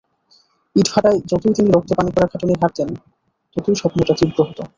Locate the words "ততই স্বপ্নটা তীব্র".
3.57-4.37